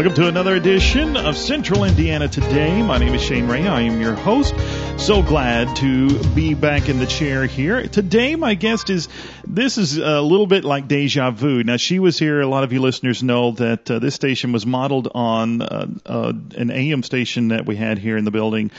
[0.00, 2.80] Welcome to another edition of Central Indiana Today.
[2.80, 3.68] My name is Shane Ray.
[3.68, 4.54] I am your host.
[4.96, 7.86] So glad to be back in the chair here.
[7.86, 9.10] Today, my guest is,
[9.46, 11.62] this is a little bit like deja vu.
[11.64, 12.40] Now, she was here.
[12.40, 16.32] A lot of you listeners know that uh, this station was modeled on uh, uh,
[16.56, 18.70] an AM station that we had here in the building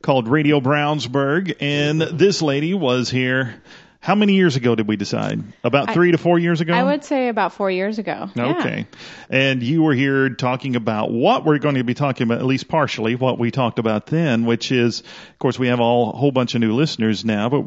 [0.00, 1.56] called Radio Brownsburg.
[1.60, 3.60] And this lady was here
[4.00, 5.42] how many years ago did we decide?
[5.62, 6.72] About three I, to four years ago?
[6.72, 8.30] I would say about four years ago.
[8.36, 8.86] Okay.
[8.88, 8.96] Yeah.
[9.28, 12.66] And you were here talking about what we're going to be talking about, at least
[12.66, 16.32] partially what we talked about then, which is, of course, we have all, a whole
[16.32, 17.66] bunch of new listeners now, but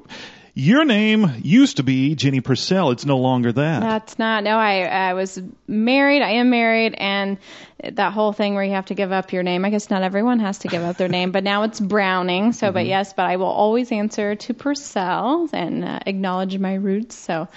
[0.55, 2.91] your name used to be Jenni Purcell.
[2.91, 3.79] It's no longer that.
[3.79, 4.43] That's not.
[4.43, 6.21] No, I, I was married.
[6.21, 7.39] I am married, and
[7.83, 9.65] that whole thing where you have to give up your name.
[9.65, 12.53] I guess not everyone has to give up their name, but now it's Browning.
[12.53, 12.73] So, mm-hmm.
[12.75, 17.15] but yes, but I will always answer to Purcell and uh, acknowledge my roots.
[17.15, 17.47] So,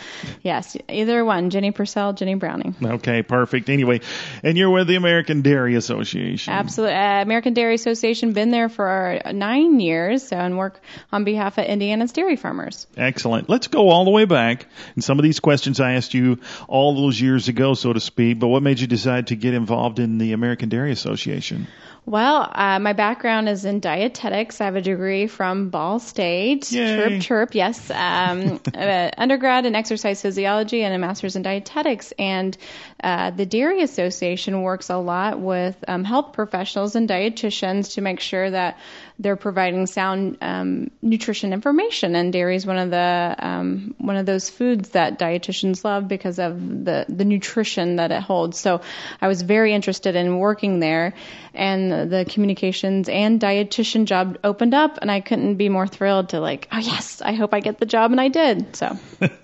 [0.43, 2.75] yes, either one, Jenni Purcell, Jenni Browning.
[2.83, 3.69] Okay, perfect.
[3.69, 4.01] Anyway,
[4.43, 6.53] and you're with the American Dairy Association.
[6.53, 8.33] Absolutely, uh, American Dairy Association.
[8.33, 10.81] Been there for nine years, so, and work
[11.12, 12.86] on behalf of Indiana's dairy farmers.
[12.97, 13.48] Excellent.
[13.48, 14.67] Let's go all the way back.
[14.95, 18.39] And some of these questions I asked you all those years ago, so to speak.
[18.39, 21.67] But what made you decide to get involved in the American Dairy Association?
[22.06, 24.61] Well, uh, my background is in dietetics.
[24.61, 26.70] I have a degree from Ball State.
[26.70, 26.97] Yay.
[26.97, 27.55] Chirp, chirp.
[27.56, 27.91] Yes.
[27.91, 32.12] Um, uh, undergrad in exercise physiology and a master's in dietetics.
[32.17, 32.56] And
[33.03, 38.21] uh, the Dairy Association works a lot with um, health professionals and dietitians to make
[38.21, 38.78] sure that
[39.19, 42.14] they're providing sound um, nutrition information.
[42.14, 46.39] And dairy is one of the um, one of those foods that dietitians love because
[46.39, 48.59] of the the nutrition that it holds.
[48.59, 48.83] So
[49.20, 51.14] I was very interested in working there,
[51.55, 56.41] and the communications and dietitian job opened up, and I couldn't be more thrilled to
[56.41, 58.76] like, oh yes, I hope I get the job, and I did.
[58.76, 58.99] So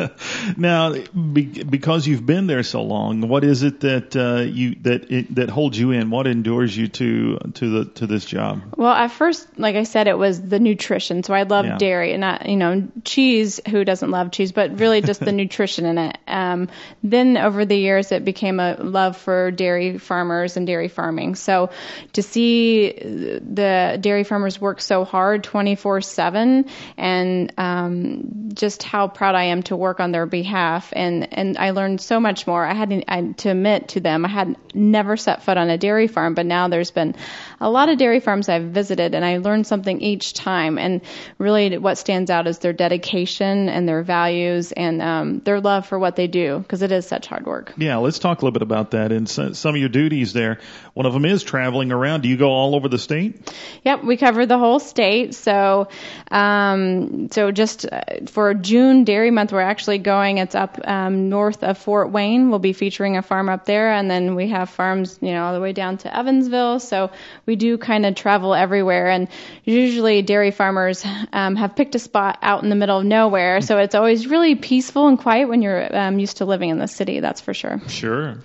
[0.56, 5.10] now, be, because you've been there so long, what is it that uh, you that
[5.10, 6.10] it, that holds you in?
[6.10, 8.60] What endures you to to the to this job?
[8.76, 11.22] Well, at first like I said, it was the nutrition.
[11.22, 11.78] So I love yeah.
[11.78, 13.60] dairy and not, you know, cheese.
[13.68, 14.50] Who doesn't love cheese?
[14.50, 16.18] But really, just the nutrition in it.
[16.26, 16.68] Um,
[17.04, 21.36] then over the years, it became a love for dairy farmers and dairy farming.
[21.36, 21.70] So
[22.14, 29.44] to see the dairy farmers work so hard, 24/7, and um, just how proud I
[29.44, 32.66] am to work on their behalf, and and I learned so much more.
[32.66, 36.08] I had I, to admit to them, I had never set foot on a dairy
[36.08, 37.14] farm, but now there's been
[37.60, 40.78] a lot of dairy farms I've visited, and I learned something each time.
[40.78, 41.00] And
[41.38, 45.98] really, what stands out is their dedication and their values and um, their love for
[45.98, 47.72] what they do, because it is such hard work.
[47.76, 50.58] Yeah, let's talk a little bit about that and some of your duties there.
[50.94, 52.22] One of them is traveling around.
[52.22, 53.52] Do you go all over the state?
[53.84, 55.34] Yep, we cover the whole state.
[55.34, 55.88] So,
[56.30, 60.38] um, so just uh, for June Dairy Month, we're actually going.
[60.38, 62.50] It's up um, north of Fort Wayne.
[62.50, 65.54] We'll be featuring a farm up there, and then we have farms, you know, all
[65.54, 66.80] the way down to Evansville.
[66.80, 67.10] So
[67.46, 69.28] we do kind of travel everywhere, and
[69.64, 73.78] usually dairy farmers um, have picked a spot out in the middle of nowhere, so
[73.78, 77.20] it's always really peaceful and quiet when you're um, used to living in the city.
[77.20, 77.80] That's for sure.
[77.88, 78.38] Sure.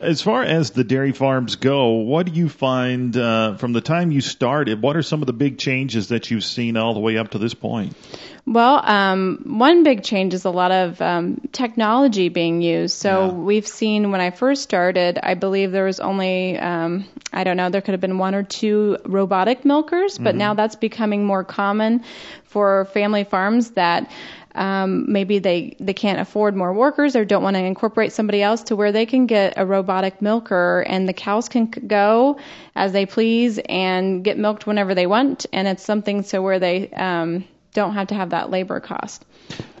[0.00, 4.10] As far as the dairy farms go, what do you find uh, from the time
[4.10, 4.82] you started?
[4.82, 7.38] What are some of the big changes that you've seen all the way up to
[7.38, 7.96] this point?
[8.44, 12.96] Well, um, one big change is a lot of um, technology being used.
[12.96, 13.32] So yeah.
[13.32, 17.70] we've seen when I first started, I believe there was only, um, I don't know,
[17.70, 20.38] there could have been one or two robotic milkers, but mm-hmm.
[20.38, 22.02] now that's becoming more common
[22.42, 24.10] for family farms that
[24.56, 28.64] um, maybe they, they can't afford more workers or don't want to incorporate somebody else
[28.64, 32.38] to where they can get a robotic milker and the cows can go
[32.74, 35.46] as they please and get milked whenever they want.
[35.52, 37.44] And it's something so where they, um,
[37.74, 39.24] don't have to have that labor cost.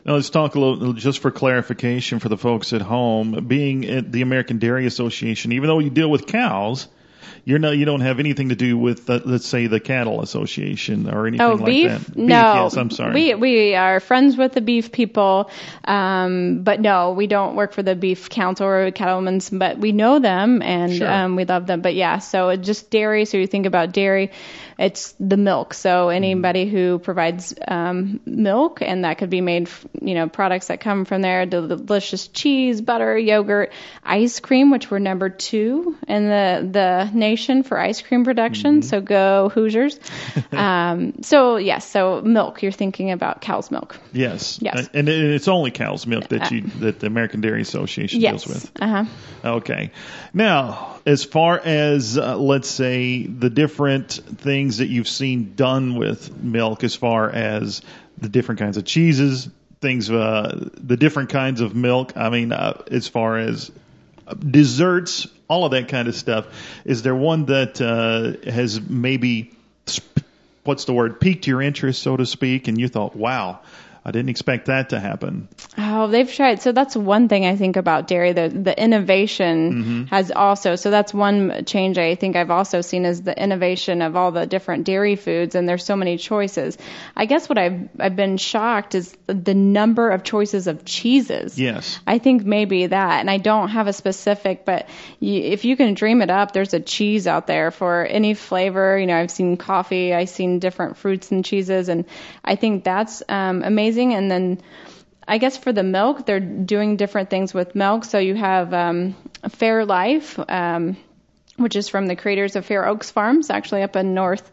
[0.04, 3.44] Now let's talk a little, just for clarification for the folks at home.
[3.46, 6.88] Being at the American Dairy Association, even though you deal with cows,
[7.44, 11.08] you're no, you don't have anything to do with, the, let's say, the Cattle Association
[11.08, 11.90] or anything oh, like beef?
[11.90, 12.06] that.
[12.14, 12.16] Beef?
[12.16, 13.14] No, yes, I'm sorry.
[13.14, 15.50] We we are friends with the beef people,
[15.84, 20.20] um, but no, we don't work for the Beef Council or Cattlemen's, but we know
[20.20, 21.10] them and sure.
[21.10, 21.80] um, we love them.
[21.80, 23.24] But yeah, so just dairy.
[23.24, 24.30] So you think about dairy,
[24.78, 25.74] it's the milk.
[25.74, 29.68] So anybody who provides um, milk, and that could be made,
[30.00, 33.72] you know, products that come from there, delicious cheese, butter, yogurt,
[34.02, 38.80] ice cream, which we're number two in the the nation for ice cream production.
[38.80, 38.88] Mm-hmm.
[38.88, 39.98] So go Hoosiers.
[40.52, 42.62] um, so yes, so milk.
[42.62, 43.98] You're thinking about cow's milk.
[44.12, 44.58] Yes.
[44.60, 44.88] Yes.
[44.94, 48.44] And it's only cow's milk that you that the American Dairy Association yes.
[48.44, 48.72] deals with.
[48.80, 49.04] Uh huh.
[49.56, 49.90] Okay.
[50.32, 56.36] Now, as far as uh, let's say the different things that you've seen done with
[56.42, 57.82] milk, as far as
[58.18, 59.48] the different kinds of cheeses,
[59.80, 62.16] things, uh, the different kinds of milk.
[62.16, 63.70] I mean, uh, as far as
[64.38, 66.46] desserts all of that kind of stuff.
[66.84, 69.52] Is there one that uh, has maybe
[70.64, 73.60] what's the word piqued your interest, so to speak, and you thought, wow,
[74.04, 75.48] I didn't expect that to happen.
[75.78, 76.60] Oh, they've tried.
[76.60, 78.32] So that's one thing I think about dairy.
[78.32, 80.02] The the innovation mm-hmm.
[80.06, 80.74] has also.
[80.74, 84.44] So that's one change I think I've also seen is the innovation of all the
[84.44, 86.76] different dairy foods, and there's so many choices.
[87.16, 91.56] I guess what I've I've been shocked is the number of choices of cheeses.
[91.56, 92.00] Yes.
[92.04, 94.88] I think maybe that, and I don't have a specific, but
[95.20, 98.98] you, if you can dream it up, there's a cheese out there for any flavor.
[98.98, 102.04] You know, I've seen coffee, I've seen different fruits and cheeses, and
[102.44, 104.14] I think that's um, amazing amazing.
[104.14, 104.60] And then
[105.26, 108.04] I guess for the milk, they're doing different things with milk.
[108.04, 110.44] So you have um, Fairlife.
[110.50, 110.96] Um,
[111.58, 114.50] which is from the creators of Fair Oaks Farms, actually up in North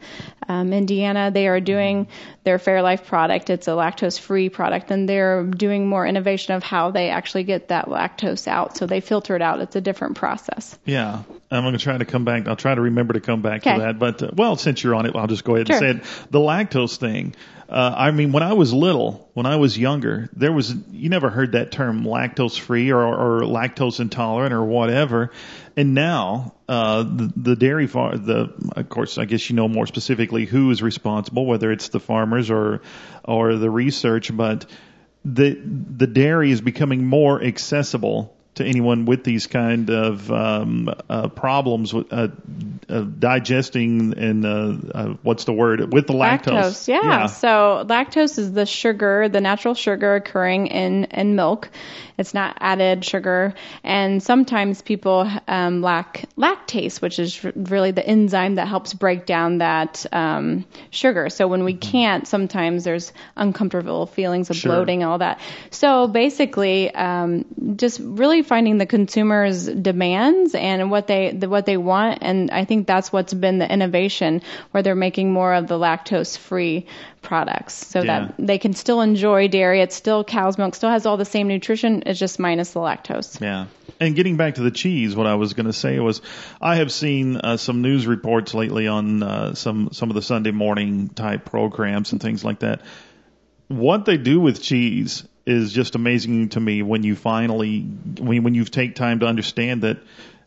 [0.49, 1.31] um, Indiana.
[1.31, 2.07] They are doing
[2.43, 3.49] their Fairlife product.
[3.49, 7.85] It's a lactose-free product, and they're doing more innovation of how they actually get that
[7.85, 8.75] lactose out.
[8.75, 9.61] So they filter it out.
[9.61, 10.77] It's a different process.
[10.85, 12.47] Yeah, I'm going to try to come back.
[12.49, 13.75] I'll try to remember to come back okay.
[13.75, 13.97] to that.
[13.97, 15.81] But uh, well, since you're on it, I'll just go ahead sure.
[15.81, 16.31] and say it.
[16.31, 17.33] The lactose thing.
[17.69, 21.29] Uh, I mean, when I was little, when I was younger, there was you never
[21.29, 25.29] heard that term lactose free or, or lactose intolerant or whatever.
[25.77, 29.85] And now uh, the, the dairy farm, the of course, I guess you know more
[29.85, 32.81] specifically who is responsible, whether it's the farmers or
[33.23, 34.65] or the research, but
[35.23, 41.29] the the dairy is becoming more accessible to anyone with these kind of um, uh,
[41.29, 42.27] problems with uh,
[42.89, 46.51] uh, digesting and uh, uh, what's the word with the lactose.
[46.51, 47.01] lactose yeah.
[47.03, 47.25] yeah.
[47.27, 51.69] So lactose is the sugar, the natural sugar occurring in in milk.
[52.17, 58.55] It's not added sugar, and sometimes people um, lack lactase, which is really the enzyme
[58.55, 61.29] that helps break down that um, sugar.
[61.29, 61.91] So when we mm-hmm.
[61.91, 64.73] can't, sometimes there's uncomfortable feelings of sure.
[64.73, 65.39] bloating and all that.
[65.69, 67.45] So basically, um,
[67.77, 72.65] just really finding the consumer's demands and what they the, what they want, and I
[72.65, 74.41] think that's what's been the innovation
[74.71, 76.87] where they're making more of the lactose free
[77.21, 78.27] products so yeah.
[78.27, 79.81] that they can still enjoy dairy.
[79.81, 82.03] It's still cow's milk, still has all the same nutrition.
[82.05, 83.39] It's just minus the lactose.
[83.39, 83.67] Yeah.
[83.99, 86.21] And getting back to the cheese, what I was going to say was,
[86.59, 90.51] I have seen uh, some news reports lately on uh, some some of the Sunday
[90.51, 92.81] morning type programs and things like that.
[93.67, 98.53] What they do with cheese is just amazing to me when you finally when when
[98.55, 99.97] you take time to understand that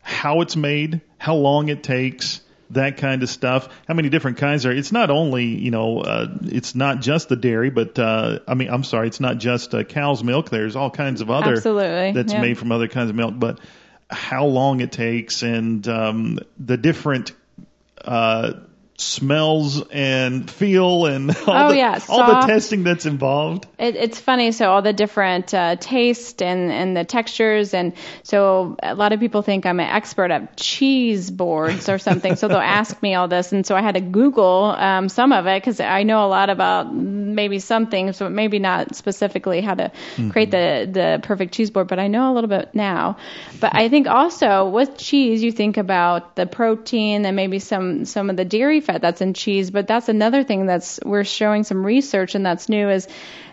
[0.01, 2.41] how it's made, how long it takes,
[2.71, 3.69] that kind of stuff.
[3.87, 4.71] How many different kinds are?
[4.71, 8.69] It's not only you know, uh, it's not just the dairy, but uh, I mean,
[8.69, 10.49] I'm sorry, it's not just uh, cow's milk.
[10.49, 12.11] There's all kinds of other Absolutely.
[12.13, 12.41] that's yeah.
[12.41, 13.59] made from other kinds of milk, but
[14.09, 17.31] how long it takes and um, the different
[18.03, 18.53] uh,
[19.03, 23.67] smells and feel and all, oh, the, yeah, all the testing that's involved.
[23.77, 24.51] It, it's funny.
[24.51, 27.73] So all the different uh, taste and, and the textures.
[27.73, 32.35] And so a lot of people think I'm an expert at cheese boards or something.
[32.35, 33.51] so they'll ask me all this.
[33.51, 36.49] And so I had to Google um, some of it because I know a lot
[36.49, 36.93] about
[37.33, 40.29] maybe some things, but maybe not specifically how to mm-hmm.
[40.29, 41.87] create the, the perfect cheese board.
[41.87, 43.17] But I know a little bit now.
[43.59, 48.29] But I think also with cheese, you think about the protein and maybe some, some
[48.29, 49.71] of the dairy fat that's in cheese.
[49.71, 53.07] But that's another thing that's we're showing some research and that's new is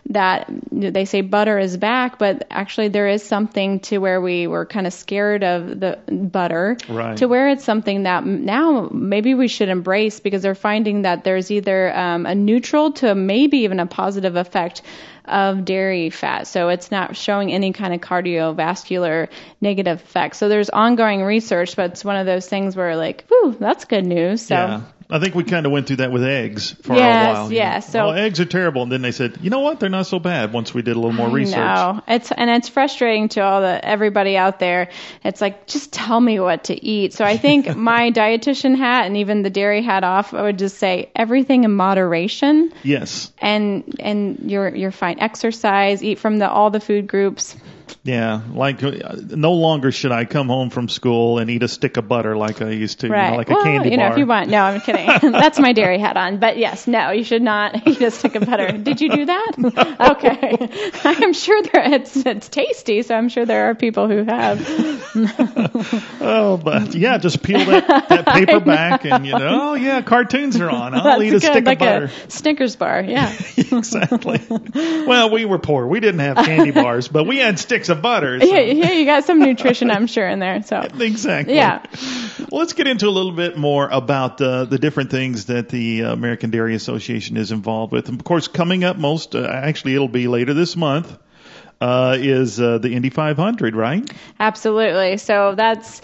[0.07, 4.66] that they say butter is back, but actually there is something to where we were
[4.66, 7.16] kind of scared of the butter right.
[7.19, 11.50] to where it's something that now maybe we should embrace because they're finding that there's
[11.50, 14.83] either um, a neutral to maybe even a positive effect
[15.26, 16.47] of dairy fat.
[16.47, 19.28] So it's not showing any kind of cardiovascular
[19.61, 20.37] negative effect.
[20.37, 24.04] So there's ongoing research, but it's one of those things where like, whew, that's good
[24.04, 24.42] news.
[24.42, 24.80] So yeah.
[25.11, 27.52] I think we kind of went through that with eggs for yes, a while.
[27.52, 27.90] Yes, yeah.
[27.90, 29.81] So well, eggs are terrible, and then they said, you know what?
[29.81, 30.52] They're not so bad.
[30.52, 31.57] Once we did a little more research.
[31.57, 34.90] No, it's and it's frustrating to all the everybody out there.
[35.25, 37.12] It's like just tell me what to eat.
[37.12, 40.79] So I think my dietitian hat and even the dairy hat off, I would just
[40.79, 42.73] say everything in moderation.
[42.83, 43.33] Yes.
[43.38, 45.21] And and you're you're fine.
[45.21, 47.57] Exercise, eat from the all the food groups.
[48.02, 51.97] Yeah, like uh, no longer should I come home from school and eat a stick
[51.97, 53.26] of butter like I used to, right.
[53.26, 54.09] you know, like well, a candy you bar.
[54.09, 55.06] know, if you want, no, I'm kidding.
[55.32, 56.38] That's my dairy hat on.
[56.38, 58.73] But yes, no, you should not eat a stick of butter.
[58.73, 59.52] Did you do that?
[60.18, 64.61] okay, I'm sure there it's it's tasty, so I'm sure there are people who have.
[66.20, 70.59] oh, but yeah, just peel that, that paper back and you know, oh yeah, cartoons
[70.61, 70.94] are on.
[70.94, 72.04] I'll That's eat a good, stick like of butter.
[72.26, 73.32] A Snickers bar, yeah.
[73.56, 74.40] exactly.
[74.75, 75.87] Well, we were poor.
[75.87, 78.40] We didn't have candy bars, but we had sticks of butter.
[78.40, 78.46] So.
[78.46, 80.62] Yeah, yeah, you got some nutrition, I'm sure, in there.
[80.62, 81.54] So exactly.
[81.54, 81.82] Yeah.
[82.50, 86.02] Well, let's get into a little bit more about uh, the different things that the
[86.02, 88.08] American Dairy Association is involved with.
[88.08, 91.16] And of course, coming up most, uh, actually, it'll be later this month.
[91.80, 94.06] Uh, is uh, the Indy 500, right?
[94.38, 95.16] Absolutely.
[95.16, 96.02] So that's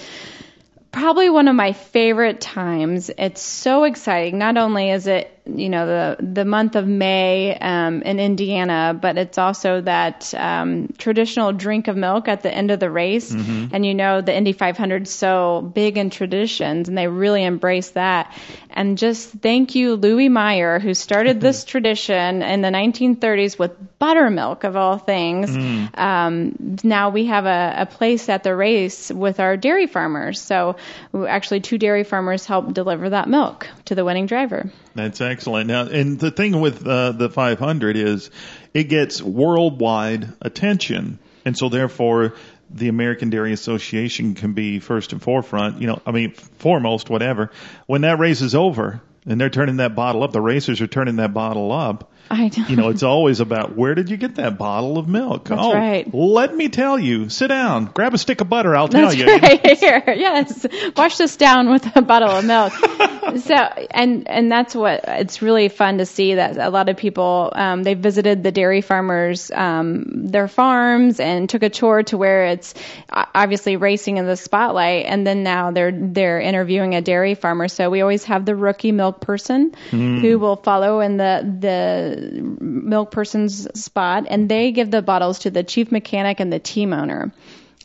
[0.90, 3.10] probably one of my favorite times.
[3.18, 4.38] It's so exciting.
[4.38, 9.16] Not only is it you know the the month of May um, in Indiana, but
[9.16, 13.32] it's also that um, traditional drink of milk at the end of the race.
[13.32, 13.74] Mm-hmm.
[13.74, 17.90] And you know the Indy 500 is so big in traditions, and they really embrace
[17.90, 18.32] that.
[18.70, 24.64] And just thank you, Louis Meyer, who started this tradition in the 1930s with buttermilk
[24.64, 25.50] of all things.
[25.50, 25.98] Mm.
[25.98, 30.40] Um, now we have a, a place at the race with our dairy farmers.
[30.40, 30.76] So
[31.14, 34.70] actually, two dairy farmers help deliver that milk to the winning driver.
[34.96, 35.68] That's excellent.
[35.68, 38.30] Now, and the thing with uh, the 500 is
[38.72, 42.34] it gets worldwide attention, and so therefore
[42.70, 45.82] the American Dairy Association can be first and forefront.
[45.82, 47.50] You know, I mean, foremost, whatever.
[47.86, 51.16] When that race is over and they're turning that bottle up, the racers are turning
[51.16, 52.66] that bottle up I know.
[52.68, 55.48] You know, it's always about where did you get that bottle of milk?
[55.48, 56.12] That's oh, right.
[56.12, 57.28] let me tell you.
[57.28, 57.86] Sit down.
[57.86, 58.74] Grab a stick of butter.
[58.74, 59.26] I'll tell That's you.
[59.26, 59.78] Right.
[59.78, 60.66] Here, yes.
[60.96, 62.72] Wash this down with a bottle of milk.
[63.42, 67.52] so, and and that's what it's really fun to see that a lot of people
[67.54, 72.46] um, they visited the dairy farmers um, their farms and took a tour to where
[72.46, 72.74] it's
[73.10, 77.68] obviously racing in the spotlight, and then now they're they're interviewing a dairy farmer.
[77.68, 80.20] So we always have the rookie milk person mm.
[80.20, 82.15] who will follow in the the
[82.60, 86.92] milk person's spot, and they give the bottles to the chief mechanic and the team
[86.92, 87.32] owner.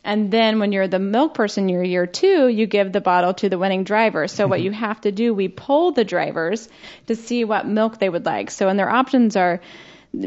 [0.04, 3.48] And then when you're the milk person, you're year two, you give the bottle to
[3.48, 4.26] the winning driver.
[4.26, 4.66] So what mm-hmm.
[4.66, 6.68] you have to do, we poll the drivers
[7.06, 8.50] to see what milk they would like.
[8.50, 9.60] So and their options are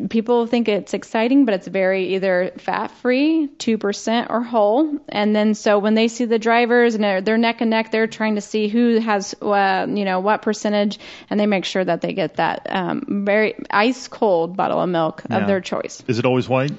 [0.09, 4.97] people think it's exciting, but it's very either fat free, 2% or whole.
[5.09, 8.07] And then so when they see the drivers and they're, they're neck and neck, they're
[8.07, 10.99] trying to see who has, uh, you know, what percentage,
[11.29, 15.23] and they make sure that they get that um, very ice cold bottle of milk
[15.29, 15.37] yeah.
[15.37, 16.03] of their choice.
[16.07, 16.71] Is it always white?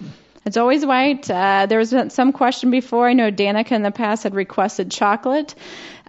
[0.45, 1.29] It's always white.
[1.29, 3.09] Uh, there was some question before.
[3.09, 5.57] I know Danica in the past had requested chocolate,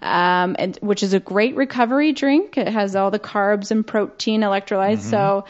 [0.00, 2.56] um, and, which is a great recovery drink.
[2.56, 4.98] It has all the carbs and protein electrolytes.
[4.98, 5.10] Mm-hmm.
[5.10, 5.44] So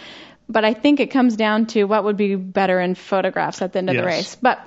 [0.49, 3.81] but I think it comes down to what would be better in photographs at the
[3.81, 4.02] end of yes.
[4.02, 4.35] the race.
[4.37, 4.59] But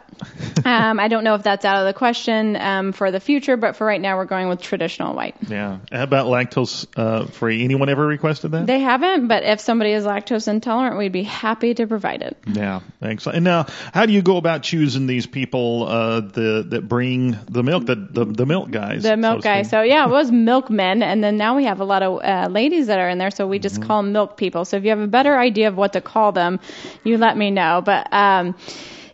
[0.63, 3.75] um, I don't know if that's out of the question um, for the future, but
[3.75, 5.35] for right now, we're going with traditional white.
[5.47, 5.79] Yeah.
[5.91, 7.63] How about lactose uh, free?
[7.63, 8.67] Anyone ever requested that?
[8.67, 12.37] They haven't, but if somebody is lactose intolerant, we'd be happy to provide it.
[12.45, 12.81] Yeah.
[12.99, 13.25] Thanks.
[13.25, 17.63] And now, how do you go about choosing these people uh, the, that bring the
[17.63, 19.01] milk, the, the, the milk guys?
[19.01, 19.69] The milk so guys.
[19.71, 22.87] So, yeah, it was milkmen, and then now we have a lot of uh, ladies
[22.87, 23.87] that are in there, so we just mm-hmm.
[23.87, 24.63] call them milk people.
[24.65, 26.59] So if you have a better idea of what to call them,
[27.03, 27.81] you let me know.
[27.83, 28.55] But, um,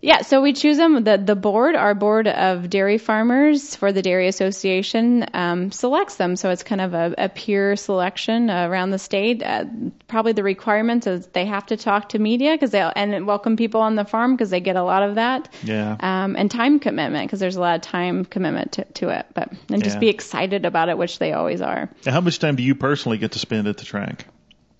[0.01, 1.03] yeah, so we choose them.
[1.03, 6.35] The the board, our board of dairy farmers for the Dairy Association, um, selects them.
[6.35, 9.41] So it's kind of a, a peer selection uh, around the state.
[9.43, 9.65] Uh,
[10.07, 13.81] probably the requirements is they have to talk to media because they and welcome people
[13.81, 15.49] on the farm because they get a lot of that.
[15.63, 15.97] Yeah.
[15.99, 19.25] Um, and time commitment because there's a lot of time commitment to, to it.
[19.33, 20.01] But and just yeah.
[20.01, 21.89] be excited about it, which they always are.
[22.05, 24.27] Now, how much time do you personally get to spend at the track?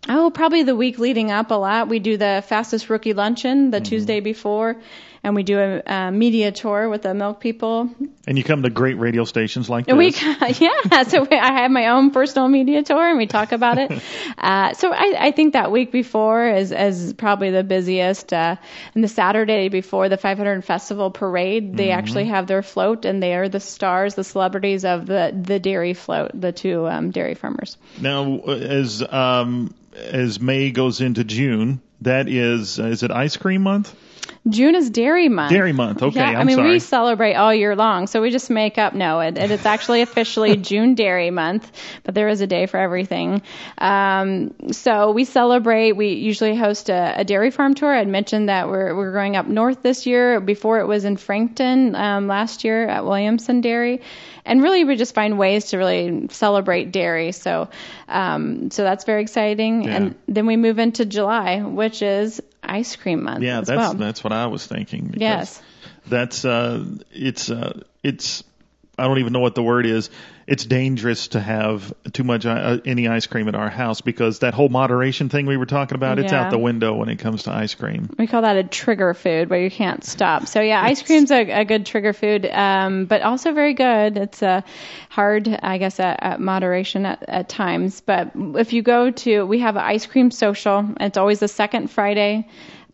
[0.10, 1.90] Oh, probably the week leading up a lot.
[1.90, 3.84] We do the fastest rookie luncheon the mm-hmm.
[3.84, 4.78] Tuesday before,
[5.28, 7.90] and we do a, a, media tour with the milk people.
[8.26, 9.94] And you come to great radio stations like this.
[9.94, 10.08] We,
[10.60, 11.04] yeah.
[11.04, 13.92] So we, I have my own personal media tour, and we talk about it.
[14.38, 18.32] uh, so I, I think that week before is, is probably the busiest.
[18.32, 18.56] Uh,
[18.96, 22.00] and the Saturday before the 500 Festival Parade, they mm-hmm.
[22.00, 25.94] actually have their float, and they are the stars, the celebrities of the the dairy
[25.94, 27.78] float, the two um, dairy farmers.
[28.00, 33.64] Now, as um, as May goes into June, that is uh, is it ice cream
[33.64, 33.94] month?
[34.50, 35.52] June is Dairy Month.
[35.52, 36.04] Dairy Month.
[36.04, 36.72] Okay, yeah, I'm i mean, sorry.
[36.72, 38.94] we celebrate all year long, so we just make up.
[38.94, 41.72] No, it, it's actually officially June Dairy Month,
[42.04, 43.42] but there is a day for everything.
[43.78, 45.94] Um, so we celebrate.
[45.94, 47.94] We usually host a, a, dairy farm tour.
[47.94, 50.40] I'd mentioned that we're we're going up north this year.
[50.40, 54.02] Before it was in Frankton um, last year at Williamson Dairy,
[54.48, 57.34] and really we just find ways to really celebrate dairy.
[57.34, 57.70] So,
[58.08, 59.84] um, so that's very exciting.
[59.84, 59.96] Yeah.
[59.96, 63.44] And then we move into July, which is ice cream month.
[63.44, 63.94] Yeah, that's well.
[63.94, 65.14] that's what I was thinking.
[65.18, 65.62] Yes,
[66.08, 68.44] that's uh, it's uh, it's
[68.98, 70.10] I don't even know what the word is.
[70.48, 74.54] It's dangerous to have too much uh, any ice cream at our house because that
[74.54, 77.52] whole moderation thing we were talking about, it's out the window when it comes to
[77.52, 78.10] ice cream.
[78.18, 80.48] We call that a trigger food where you can't stop.
[80.48, 84.16] So yeah, ice cream's a, a good trigger food, um, but also very good.
[84.16, 84.62] It's a uh,
[85.10, 88.00] hard, I guess, at, at moderation at, at times.
[88.00, 90.88] But if you go to, we have an ice cream social.
[91.02, 92.48] It's always the second Friday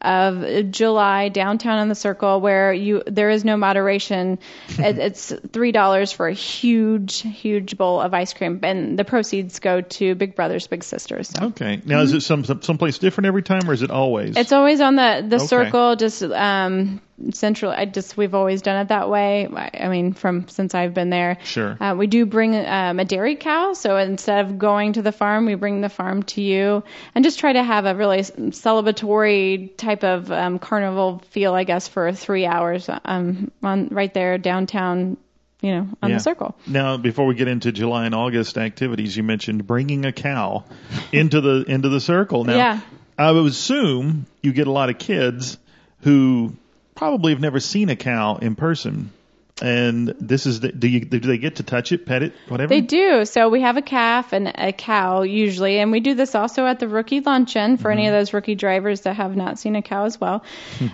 [0.03, 4.39] of July downtown on the Circle, where you there is no moderation.
[4.69, 9.59] it, it's three dollars for a huge, huge bowl of ice cream, and the proceeds
[9.59, 11.29] go to Big Brothers Big Sisters.
[11.29, 11.45] So.
[11.47, 12.03] Okay, now mm-hmm.
[12.03, 14.35] is it some someplace different every time, or is it always?
[14.37, 15.45] It's always on the the okay.
[15.45, 17.71] Circle, just um central.
[17.71, 19.47] I just we've always done it that way.
[19.47, 21.37] I, I mean, from since I've been there.
[21.43, 21.77] Sure.
[21.79, 25.45] Uh, we do bring um, a dairy cow, so instead of going to the farm,
[25.45, 26.83] we bring the farm to you,
[27.15, 31.87] and just try to have a really celebratory type of um, carnival feel, I guess,
[31.87, 35.17] for three hours um, on right there downtown
[35.61, 36.17] you know, on Yeah.
[36.17, 36.55] the circle.
[36.67, 40.65] Now, before we get into July and August activities, you mentioned bringing a cow
[41.13, 42.43] into the into the circle.
[42.43, 42.79] Now, Yeah.
[43.17, 45.57] I would assume you get a lot of kids
[46.01, 46.53] who
[46.95, 49.11] probably have never seen a cow in person.
[49.63, 52.67] And this is the, do you do they get to touch it, pet it, whatever?
[52.67, 53.23] They do.
[53.23, 56.79] So we have a calf and a cow usually, and we do this also at
[56.81, 60.03] the rookie luncheon for any of those rookie drivers that have not seen a cow
[60.03, 60.43] as well.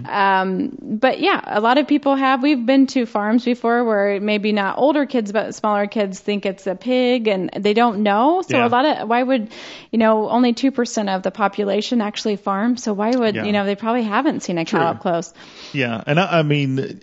[0.07, 2.43] um, but yeah, a lot of people have.
[2.43, 6.67] We've been to farms before where maybe not older kids, but smaller kids think it's
[6.67, 8.43] a pig and they don't know.
[8.43, 8.67] So Yeah.
[8.67, 9.49] a lot of why would
[9.91, 12.77] you know only two percent of the population actually farm?
[12.77, 13.45] So why would Yeah.
[13.45, 14.87] you know they probably haven't seen a cow True.
[14.89, 15.33] up close?
[15.73, 17.01] Yeah, and I, I mean,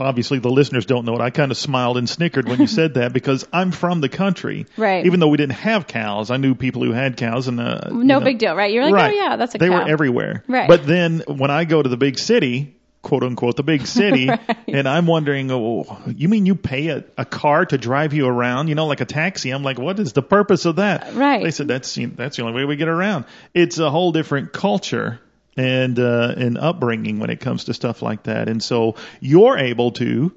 [0.00, 1.20] obviously the listeners don't know it.
[1.20, 4.66] I kind of smiled and snickered when you said that because I'm from the country.
[4.76, 5.04] Right.
[5.06, 8.04] Even though we didn't have cows, I knew people who had cows, and uh, you
[8.04, 8.72] No know- big deal, right?
[8.72, 9.12] You're like, right.
[9.12, 9.84] oh yeah, that's a they cow.
[9.84, 10.44] were everywhere.
[10.48, 10.68] Right.
[10.68, 14.28] But then when I go to the big city, quote unquote, the big city,
[14.68, 18.68] and I'm wondering, oh, you mean you pay a, a car to drive you around?
[18.68, 19.50] You know, like a taxi.
[19.50, 21.14] I'm like, what is the purpose of that?
[21.14, 21.42] Right.
[21.44, 23.24] They said that's you that's the only way we get around.
[23.54, 25.20] It's a whole different culture
[25.56, 28.48] and uh, and upbringing when it comes to stuff like that.
[28.48, 30.32] And so you're able to.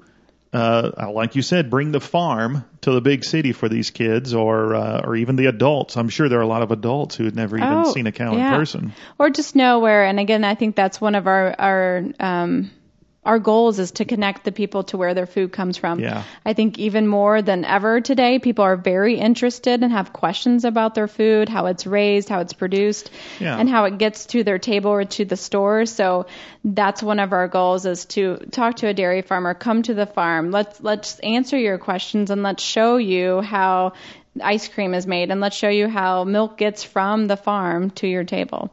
[0.52, 4.74] Uh, like you said, bring the farm to the big city for these kids, or
[4.74, 5.96] uh, or even the adults.
[5.96, 8.12] I'm sure there are a lot of adults who had never even Oh, seen a
[8.12, 8.52] cow yeah.
[8.54, 8.92] in person.
[9.18, 12.70] or just know where and again i think that's one of our our um
[13.22, 16.00] our goals is to connect the people to where their food comes from.
[16.00, 16.24] Yeah.
[16.44, 20.94] I think even more than ever today, people are very interested and have questions about
[20.94, 23.58] their food, how it's raised, how it's produced, Yeah.
[23.58, 25.84] and how it gets to their table or to the store.
[25.84, 26.26] So
[26.64, 30.06] that's one of our goals is to talk to a dairy farmer, come to the
[30.06, 33.92] farm, let's let's answer your questions and let's show you how
[34.40, 38.06] ice cream is made and let's show you how milk gets from the farm to
[38.06, 38.70] your table.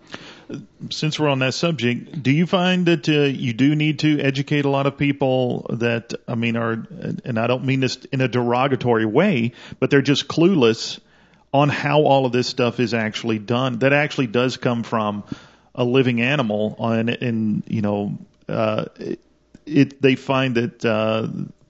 [0.90, 4.66] Since we're on that subject, do you find that uh, you do need to educate
[4.66, 6.86] a lot of people that I mean are,
[7.26, 11.00] and I don't mean this in a derogatory way, but they're just clueless
[11.54, 13.80] on how all of this stuff is actually done.
[13.80, 15.24] That actually does come from
[15.76, 18.86] a living animal, and, and you know, uh,
[19.66, 20.86] it, they find that.
[20.86, 21.28] Uh,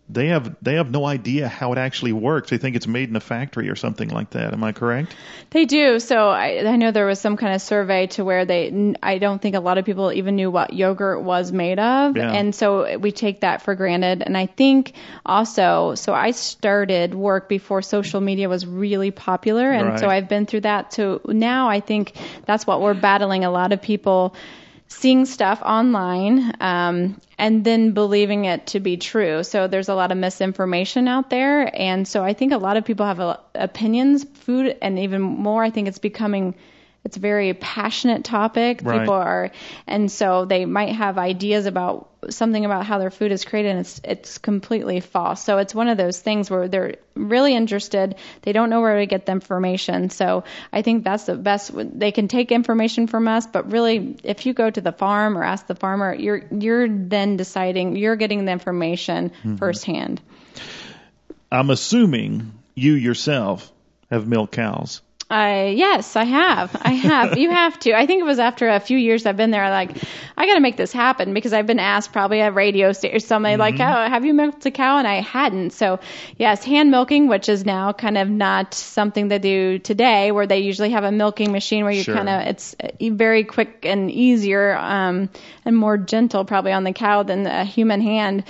[0.10, 2.50] they have they have no idea how it actually works.
[2.50, 4.54] They think it's made in a factory or something like that.
[4.54, 5.14] Am I correct?
[5.50, 6.00] They do.
[6.00, 9.42] So I, I know there was some kind of survey to where they, I don't
[9.42, 12.16] think a lot of people even knew what yogurt was made of.
[12.16, 12.32] Yeah.
[12.32, 14.24] And so we take that for granted.
[14.26, 14.94] And I think
[15.26, 19.70] also, so I started work before social media was really popular.
[19.72, 20.94] And so I've been through that.
[20.94, 22.14] So now I think
[22.46, 23.44] that's what we're battling.
[23.44, 24.36] A lot of people
[24.88, 29.44] seeing stuff online um, and then believing it to be true.
[29.44, 32.86] So there's a lot of misinformation out there, and so I think a lot of
[32.86, 35.64] people have opinions, food, and even more.
[35.64, 36.56] I think it's becoming
[37.08, 38.82] it's a very passionate topic.
[38.84, 39.00] Right.
[39.00, 39.52] People are,
[39.88, 43.80] and so they might have ideas about something about how their food is created, and
[43.80, 45.42] it's it's completely false.
[45.42, 48.16] So it's one of those things where they're really interested.
[48.42, 50.10] They don't know where to get the information.
[50.10, 50.44] So
[50.74, 51.72] I think that's the best.
[51.74, 55.46] They can take information from us, but really, if you go to the farm or
[55.46, 57.96] ask the farmer, you're you're then deciding.
[57.96, 59.56] You're getting the information mm-hmm.
[59.56, 60.22] firsthand.
[61.50, 63.72] I'm assuming you yourself
[64.12, 65.02] have milk cows.
[65.30, 66.74] I yes, I have.
[66.82, 67.38] I have.
[67.38, 67.94] you have to.
[67.94, 69.70] I think it was after a few years I've been there.
[69.70, 69.92] Like,
[70.38, 73.20] I got to make this happen because I've been asked probably at radio station or
[73.20, 75.72] somebody like, "Oh, have you milked a cow?" And I hadn't.
[75.72, 76.00] So
[76.38, 80.60] yes, hand milking, which is now kind of not something they do today, where they
[80.60, 82.16] usually have a milking machine where you Sure.
[82.16, 85.30] kind of it's very quick and easier um,
[85.66, 88.46] and more gentle probably on the cow than a human hand.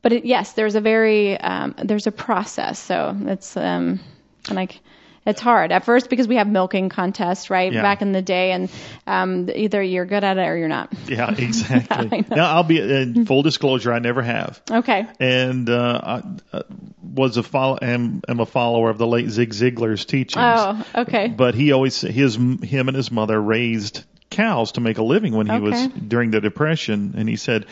[0.00, 2.78] But it, yes, there's a very um, there's a process.
[2.78, 4.00] So it's um,
[4.48, 4.80] and like
[5.24, 7.72] it's hard at first because we have milking contests, right?
[7.72, 7.82] Yeah.
[7.82, 8.70] Back in the day, and
[9.06, 10.92] um, either you're good at it or you're not.
[11.06, 12.24] Yeah, exactly.
[12.28, 13.92] Now I'll be in full disclosure.
[13.92, 15.06] I never have, Okay.
[15.20, 16.62] and uh, I uh,
[17.02, 20.42] was a follow am, am a follower of the late Zig Ziglar's teachings.
[20.44, 21.28] Oh, okay.
[21.28, 25.46] But he always his him and his mother raised cows to make a living when
[25.46, 27.66] he was during the depression, and he said.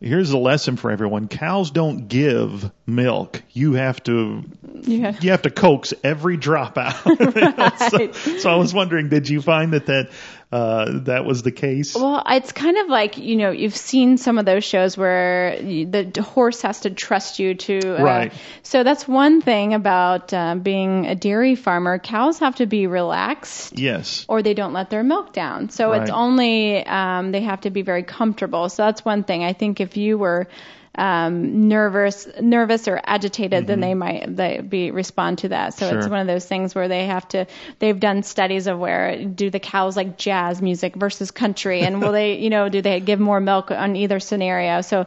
[0.00, 1.28] Here's a lesson for everyone.
[1.28, 3.42] Cows don't give milk.
[3.50, 4.44] You have to
[4.82, 5.14] Yeah.
[5.20, 6.94] you have to coax every drop out.
[7.90, 10.10] so, so I was wondering, did you find that that
[10.52, 11.94] uh, that was the case?
[11.94, 16.22] Well, it's kind of like you know you've seen some of those shows where the
[16.22, 18.00] horse has to trust you to.
[18.00, 18.32] Uh, right.
[18.64, 22.00] So that's one thing about uh, being a dairy farmer.
[22.00, 23.78] Cows have to be relaxed.
[23.78, 24.24] Yes.
[24.28, 25.70] Or they don't let their milk down.
[25.70, 26.02] So right.
[26.02, 28.68] it's only um, they have to be very comfortable.
[28.68, 29.44] So that's one thing.
[29.44, 30.48] I think if you were
[30.94, 33.66] um, nervous, nervous or agitated, mm-hmm.
[33.66, 35.74] then they might they be respond to that.
[35.74, 35.98] So sure.
[35.98, 37.46] it's one of those things where they have to.
[37.78, 42.12] They've done studies of where do the cows like jazz music versus country, and will
[42.12, 44.80] they, you know, do they give more milk on either scenario?
[44.80, 45.06] So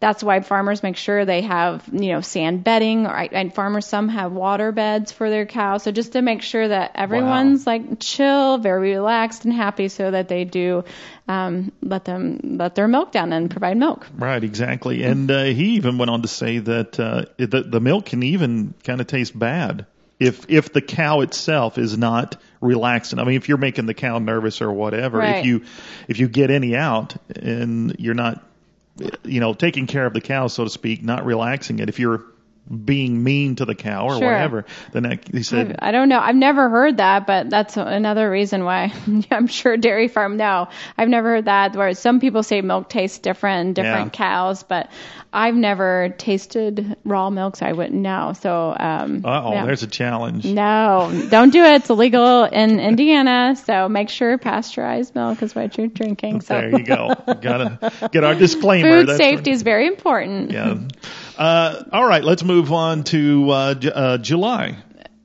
[0.00, 4.08] that's why farmers make sure they have, you know, sand bedding, or and farmers some
[4.08, 5.84] have water beds for their cows.
[5.84, 7.72] So just to make sure that everyone's wow.
[7.74, 10.84] like chill, very relaxed and happy, so that they do
[11.28, 14.06] um, let them let their milk down and provide milk.
[14.16, 15.02] Right, exactly.
[15.04, 18.74] And uh, he even went on to say that uh, the, the milk can even
[18.84, 19.86] kind of taste bad
[20.18, 23.16] if if the cow itself is not relaxed.
[23.16, 25.36] I mean, if you're making the cow nervous or whatever, right.
[25.36, 25.64] if you
[26.08, 28.44] if you get any out and you're not
[29.24, 31.88] you know, taking care of the cow, so to speak, not relaxing it.
[31.88, 32.24] If you're
[32.70, 34.26] being mean to the cow or sure.
[34.26, 36.20] whatever, then I, he said, I, I don't know.
[36.20, 38.92] I've never heard that, but that's another reason why
[39.30, 40.36] I'm sure dairy farm.
[40.36, 41.74] No, I've never heard that.
[41.74, 44.18] Where some people say milk tastes different in different yeah.
[44.18, 44.90] cows, but
[45.32, 48.32] I've never tasted raw milk, so I wouldn't know.
[48.40, 49.64] So, um, oh, yeah.
[49.64, 50.44] there's a challenge.
[50.44, 51.74] No, don't do it.
[51.74, 53.54] It's illegal in Indiana.
[53.56, 56.40] So make sure pasteurized milk is what you're drinking.
[56.40, 57.14] So there you go.
[57.40, 58.90] Gotta get our disclaimer.
[58.90, 60.50] Food That's safety is very important.
[60.50, 60.78] Yeah.
[61.40, 64.76] Uh, all right, let's move on to uh, J- uh, July.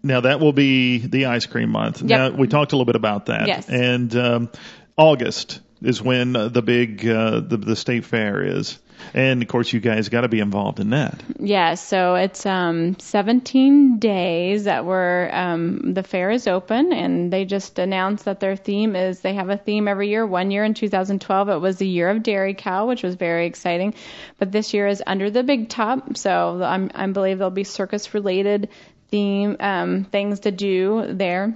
[0.02, 2.02] Now that will be the ice cream month.
[2.02, 2.10] Yep.
[2.10, 3.48] Now we talked a little bit about that.
[3.48, 3.68] Yes.
[3.68, 4.50] And um,
[4.96, 8.80] August is when the big uh, the, the state fair is.
[9.14, 11.22] And of course, you guys got to be involved in that.
[11.40, 17.46] Yeah, so it's um, 17 days that we're um, the fair is open, and they
[17.46, 20.26] just announced that their theme is they have a theme every year.
[20.26, 23.94] One year in 2012, it was the year of dairy cow, which was very exciting,
[24.38, 26.18] but this year is under the big top.
[26.18, 28.70] So I'm, I believe there'll be circus related
[29.10, 31.54] theme um, things to do there.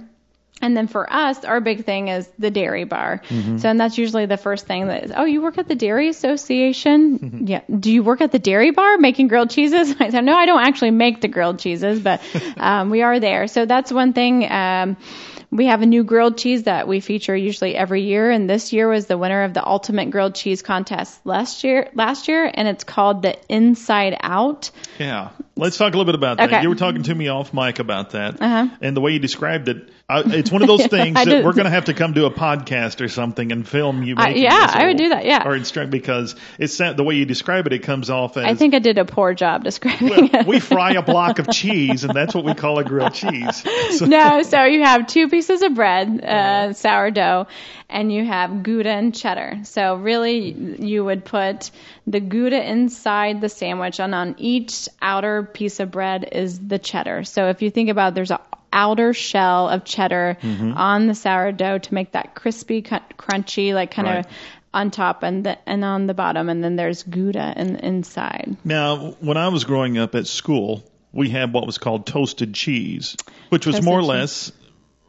[0.62, 3.22] And then for us, our big thing is the dairy bar.
[3.28, 3.58] Mm-hmm.
[3.58, 6.08] So, and that's usually the first thing that is, oh, you work at the Dairy
[6.08, 7.18] Association?
[7.18, 7.46] Mm-hmm.
[7.46, 7.62] Yeah.
[7.70, 9.94] Do you work at the dairy bar making grilled cheeses?
[10.00, 12.20] I said, no, I don't actually make the grilled cheeses, but
[12.56, 13.46] um, we are there.
[13.46, 14.50] So that's one thing.
[14.50, 14.96] Um,
[15.50, 18.88] we have a new grilled cheese that we feature usually every year, and this year
[18.88, 21.90] was the winner of the ultimate grilled cheese contest last year.
[21.94, 24.70] Last year, and it's called the Inside Out.
[24.98, 26.52] Yeah, let's talk a little bit about that.
[26.52, 26.62] Okay.
[26.62, 28.76] You were talking to me off mic about that, uh-huh.
[28.80, 31.64] and the way you described it I, it's one of those things that we're going
[31.64, 34.16] to have to come do a podcast or something and film you.
[34.16, 35.24] Making yeah, I would do that.
[35.24, 37.72] Yeah, or instruct because it's the way you describe it.
[37.72, 38.44] It comes off as.
[38.44, 40.46] I think I did a poor job describing well, it.
[40.46, 43.64] we fry a block of cheese, and that's what we call a grilled cheese.
[43.90, 44.06] So.
[44.06, 47.48] No, so you have two pieces of bread, uh, sourdough,
[47.88, 49.60] and you have Gouda and cheddar.
[49.64, 51.70] So really, you would put
[52.06, 57.24] the Gouda inside the sandwich, and on each outer piece of bread is the cheddar.
[57.24, 58.40] So if you think about, there's a
[58.72, 60.72] outer shell of cheddar mm-hmm.
[60.72, 64.26] on the sourdough to make that crispy, crunchy, like kind of
[64.72, 68.56] on top and the, and on the bottom, and then there's Gouda in, inside.
[68.64, 73.16] Now, when I was growing up at school, we had what was called toasted cheese,
[73.48, 74.08] which was toasted more or cheese.
[74.08, 74.52] less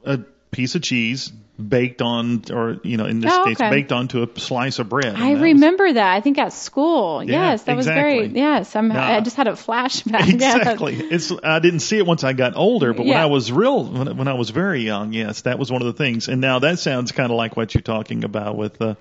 [0.04, 0.18] a
[0.52, 1.32] piece of cheese
[1.68, 3.70] baked on, or you know, in this oh, case, okay.
[3.70, 5.16] baked onto a slice of bread.
[5.16, 6.14] I that remember was, that.
[6.14, 7.24] I think at school.
[7.24, 8.20] Yeah, yes, that exactly.
[8.20, 8.40] was very.
[8.40, 10.30] Yes, I'm, now, I just had a flashback.
[10.42, 10.96] Exactly.
[10.96, 11.04] Yeah.
[11.12, 11.32] It's.
[11.44, 14.28] I didn't see it once I got older, but when I was real, when, when
[14.28, 16.28] I was very young, yes, that was one of the things.
[16.28, 18.96] And now that sounds kind of like what you're talking about with uh,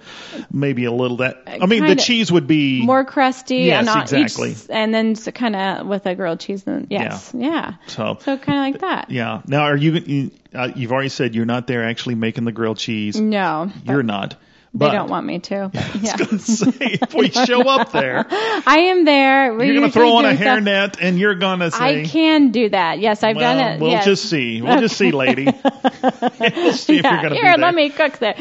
[0.52, 1.42] maybe a little that.
[1.46, 4.52] I mean, the Kinda cheese would be More crusty Yes, and exactly.
[4.52, 6.64] each, and then kind of with a grilled cheese.
[6.66, 7.74] And, yes, yeah.
[7.86, 8.18] so.
[8.20, 9.10] So kind of like that.
[9.10, 9.42] Yeah.
[9.46, 10.30] Now, are you?
[10.54, 13.20] Uh, you've already said you're not there actually making the grilled cheese.
[13.20, 14.02] No, You're
[14.72, 14.90] but.
[14.90, 15.70] They don't want me to.
[15.74, 16.16] I yeah.
[16.18, 19.54] was to say, if we show up there, I am there.
[19.54, 22.50] We you're going to throw on a hairnet and you're going to say, I can
[22.50, 23.00] do that.
[23.00, 23.80] Yes, I've well, done it.
[23.80, 24.04] we'll yes.
[24.04, 24.62] just see.
[24.62, 25.44] We'll just see, lady.
[25.44, 28.34] we'll see if you're going to here, let me cook there.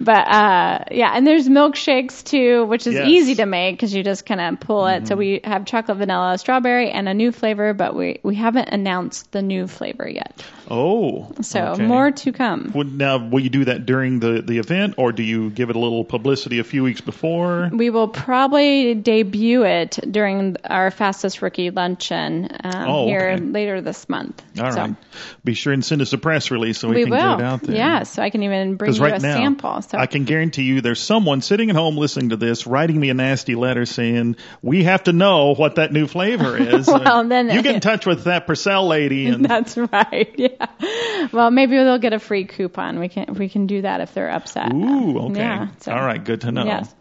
[0.00, 3.02] But uh, yeah, and there's milkshakes too, which is Yes.
[3.02, 3.10] Mm-hmm.
[3.10, 5.06] easy to make because you just kind of pull it.
[5.08, 9.30] So we have chocolate, vanilla, strawberry, and a new flavor, but we we haven't announced
[9.32, 10.42] the new flavor yet.
[10.70, 11.32] Oh.
[11.40, 11.86] So okay.
[11.86, 12.72] more to come.
[12.74, 15.76] Would, now, will you do that during the, the event, or do you give give
[15.76, 17.70] it a little publicity a few weeks before?
[17.72, 24.08] We will probably debut it during our fastest rookie luncheon um, oh, here later this
[24.08, 24.42] month.
[24.58, 24.78] All so.
[24.78, 24.96] right.
[25.44, 27.18] Be sure and send us a press release so we, we can will.
[27.18, 27.76] get it out there.
[27.76, 29.82] Yeah, so I can even bring you right a now, sample.
[29.82, 33.10] So I can guarantee you there's someone sitting at home listening to this writing me
[33.10, 36.86] a nasty letter saying, we have to know what that new flavor is.
[36.86, 39.26] well, then you get in touch with that Purcell lady.
[39.26, 40.34] And That's right.
[40.38, 41.28] Yeah.
[41.32, 43.00] Well, maybe they'll get a free coupon.
[43.00, 44.72] We can we can do that if they're upset.
[44.72, 45.40] Ooh, okay.
[45.40, 45.92] Yeah, so.
[45.92, 46.64] All right, good to know.
[46.64, 46.94] Yes.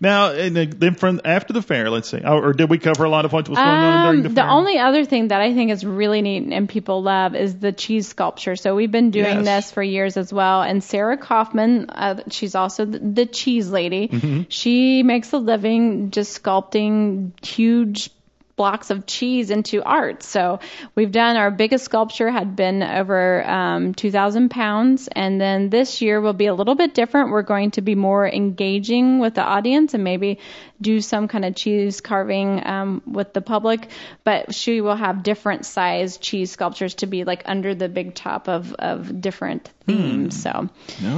[0.00, 3.32] Now, then from after the fair, let's see, or did we cover a lot of
[3.32, 4.44] what was going um, on during the, the fair?
[4.44, 7.72] The only other thing that I think is really neat and people love is the
[7.72, 8.54] cheese sculpture.
[8.54, 9.64] So we've been doing yes.
[9.64, 10.62] this for years as well.
[10.62, 14.08] And Sarah Kaufmann, uh, she's also the, the cheese lady.
[14.08, 14.42] Mm-hmm.
[14.48, 18.10] She makes a living just sculpting huge
[18.58, 20.22] blocks of cheese into art.
[20.22, 20.60] So
[20.94, 26.20] we've done our biggest sculpture had been over um, 2,000 pounds, and then this year
[26.20, 27.30] will be a little bit different.
[27.30, 30.40] We're going to be more engaging with the audience and maybe
[30.80, 33.88] do some kind of cheese carving um, with the public.
[34.24, 38.48] But she will have different size cheese sculptures to be like under the big top
[38.48, 40.34] of of different themes.
[40.34, 40.40] Hmm.
[40.40, 40.68] So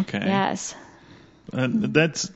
[0.01, 0.75] okay, yes.
[1.53, 2.31] Uh, that's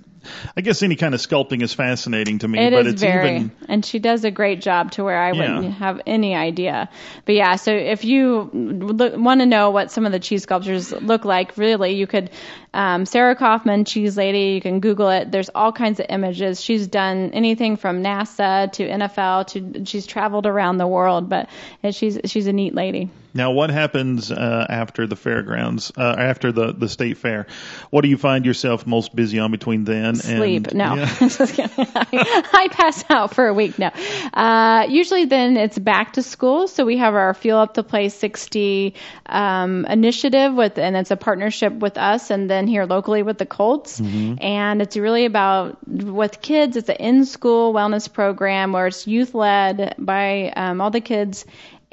[0.57, 2.59] I guess any kind of sculpting is fascinating to me.
[2.59, 5.33] It but is it's very, even, and she does a great job to where I
[5.33, 5.57] yeah.
[5.57, 6.89] wouldn't have any idea.
[7.25, 10.93] But yeah, so if you look, want to know what some of the cheese sculptures
[10.93, 12.31] look like, really, you could
[12.75, 14.55] um, Sarah Kaufmann, Cheese Lady.
[14.55, 15.31] You can Google it.
[15.31, 16.61] There's all kinds of images.
[16.61, 21.49] She's done anything from NASA to NFL to she's traveled around the world, but
[21.91, 23.11] she's she's a neat lady.
[23.35, 27.47] Now, what happens uh, after the fairgrounds, uh, after the, the state fair?
[27.91, 30.69] What do you find yourself most busy on between then Sleep.
[30.69, 31.09] and no, yeah.
[31.21, 33.77] I, I, pass out for a week.
[33.77, 33.91] No,
[34.33, 36.69] uh, usually then it's back to school.
[36.69, 38.95] So we have our Fuel Up to Play 60
[39.27, 43.47] um, initiative with, and it's a partnership with us, and then here locally with the
[43.47, 44.01] Colts.
[44.01, 44.37] Mm-hmm.
[44.41, 46.77] And it's really about with kids.
[46.77, 51.45] It's an in-school wellness program where it's youth led by um, all the kids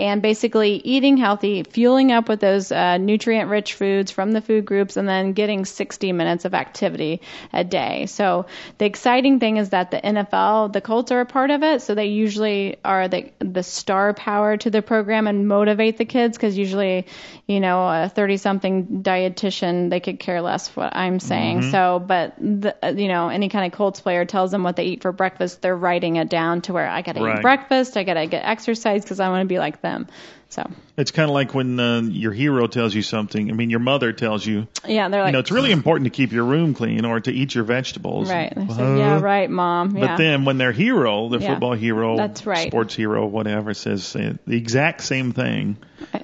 [0.02, 4.66] and basically eating healthy, fueling up with those uh, nutrient rich foods from the food
[4.66, 7.22] groups, and then getting 60 minutes of activity
[7.54, 8.08] a day.
[8.08, 8.48] So
[8.80, 11.94] the exciting thing is that the NFL, the Colts are a part of it, so
[11.94, 16.58] they usually are the, the star power to the program and motivate the kids because
[16.58, 17.06] usually,
[17.46, 21.60] you know, a 30 something dietitian, they could care less what I'm saying.
[21.60, 21.72] Mm-hmm.
[21.72, 25.04] So, but, the, you know, any kind of Colts player tells them what they eat
[25.04, 27.38] for breakfast, they're writing it down to where I got to right.
[27.38, 30.08] eat breakfast, I got to get exercise because I want to be like them them.
[30.50, 33.50] So it's kind of like when uh, your hero tells you something.
[33.50, 34.68] I mean, your mother tells you.
[34.86, 35.30] Yeah, they're like.
[35.30, 38.30] You know, it's really important to keep your room clean or to eat your vegetables.
[38.30, 38.54] Right.
[38.56, 39.96] Uh, yeah, right, mom.
[39.96, 40.08] Yeah.
[40.08, 41.52] But then when their hero, the yeah.
[41.52, 45.78] football hero, that's right, sports hero, whatever, says the exact same thing,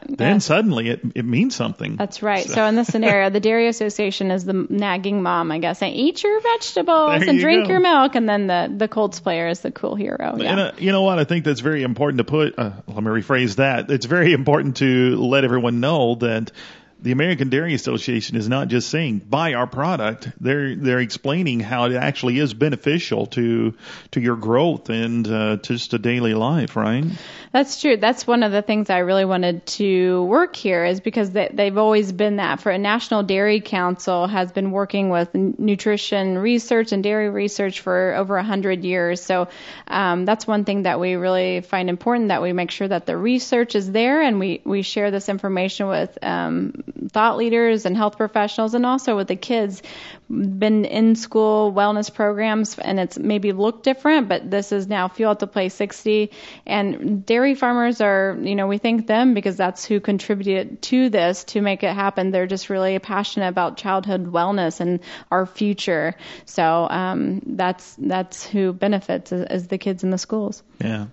[0.09, 1.95] then suddenly it it means something.
[1.95, 2.45] That's right.
[2.45, 5.95] So, so in this scenario, the dairy association is the nagging mom, I guess, saying
[5.95, 7.71] eat your vegetables there and you drink go.
[7.71, 10.37] your milk, and then the the Colts player is the cool hero.
[10.37, 10.69] Yeah.
[10.69, 11.19] And, you know what?
[11.19, 12.57] I think that's very important to put.
[12.57, 13.89] Uh, let me rephrase that.
[13.91, 16.51] It's very important to let everyone know that
[16.99, 20.29] the American Dairy Association is not just saying buy our product.
[20.41, 23.75] They're they're explaining how it actually is beneficial to
[24.11, 27.05] to your growth and uh, to just a daily life, right?
[27.51, 27.97] That's true.
[27.97, 31.77] That's one of the things I really wanted to work here is because they, they've
[31.77, 32.61] always been that.
[32.61, 38.15] For a National Dairy Council has been working with nutrition research and dairy research for
[38.15, 39.21] over a hundred years.
[39.21, 39.47] So
[39.87, 43.15] um, that's one thing that we really find important that we make sure that the
[43.15, 48.17] research is there and we we share this information with um, thought leaders and health
[48.17, 49.81] professionals and also with the kids
[50.29, 55.35] been in school wellness programs and it's maybe looked different, but this is now Fuel
[55.35, 56.31] the Place 60.
[56.65, 61.45] And dairy farmers are, you know, we thank them because that's who contributed to this
[61.45, 62.31] to make it happen.
[62.31, 64.99] They're just really passionate about childhood wellness and
[65.31, 66.15] our future.
[66.45, 70.63] So um, that's that's who benefits is, is, the kids in the schools.
[70.79, 71.07] Yeah,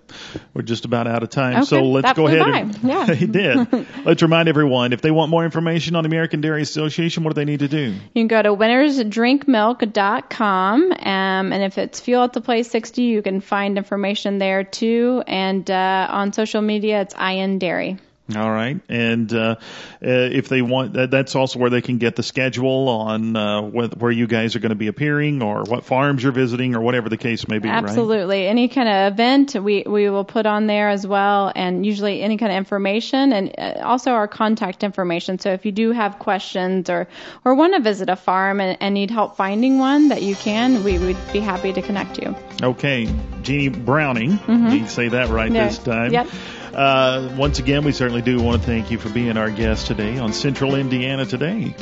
[0.52, 2.40] we're just about out of time, okay, so let's that go ahead.
[2.40, 2.58] By.
[2.58, 3.86] And, yeah, he did.
[4.04, 7.40] let's remind everyone if they want more information on the American Dairy Association, what do
[7.40, 7.92] they need to do?
[7.92, 10.92] You can go to Winners drinkmilk.com.
[10.92, 15.22] Um, and if it's Fuel Up to Play 60, you can find information there too.
[15.26, 17.98] And uh, on social media, it's IN Dairy.
[18.34, 19.56] All right, and uh, uh,
[20.00, 24.26] if they want, that's also where they can get the schedule on uh, where you
[24.26, 27.46] guys are going to be appearing, or what farms you're visiting, or whatever the case
[27.48, 27.68] may be.
[27.68, 28.48] Absolutely, right?
[28.48, 32.38] any kind of event we we will put on there as well, and usually any
[32.38, 35.38] kind of information, and uh, also our contact information.
[35.38, 37.08] So if you do have questions or
[37.44, 40.82] or want to visit a farm and, and need help finding one that you can,
[40.82, 42.34] we would be happy to connect you.
[42.62, 43.06] Okay,
[43.42, 44.70] Jeannie Browning, mm-hmm.
[44.70, 45.66] you say that right no.
[45.66, 46.10] this time.
[46.10, 46.28] Yep.
[46.74, 50.18] Uh, once again, we certainly do want to thank you for being our guest today
[50.18, 51.74] on Central Indiana Today.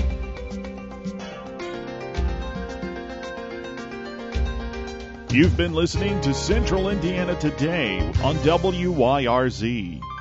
[5.31, 10.12] You've been listening to Central Indiana Today on WYRZ.